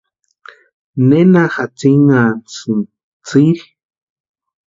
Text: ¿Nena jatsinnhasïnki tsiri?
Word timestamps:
¿Nena 1.07 1.43
jatsinnhasïnki 1.53 2.91
tsiri? 3.27 3.61